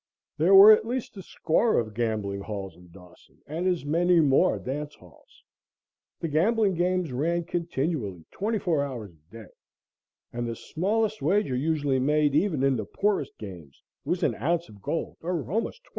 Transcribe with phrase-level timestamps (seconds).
[0.39, 4.57] There were at least a score of gambling halls in Dawson and as many more
[4.57, 5.43] dance halls.
[6.21, 9.49] The gambling games ran continually twenty four hours a day,
[10.33, 14.81] and the smallest wager usually made, even in the poorest games, was an ounce of
[14.81, 15.87] gold, or almost $20.